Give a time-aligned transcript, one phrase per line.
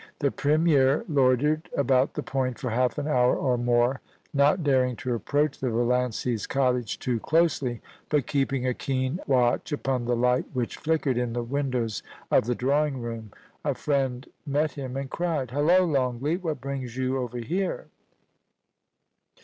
[0.17, 4.01] The Premier loitered about the Point for half an hour or more,
[4.33, 10.05] not daring to approach the Vallancys* cottage too closely, but keeping a keen watch upon
[10.05, 12.01] the light which flickered in the windows
[12.31, 13.31] of the drawing room.
[13.63, 16.43] A friend met him, and cried:* Hullo, Longleat!
[16.43, 17.85] what brings you over here